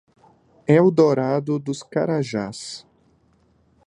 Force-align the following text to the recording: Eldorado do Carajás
Eldorado 0.65 1.59
do 1.59 1.71
Carajás 1.93 2.87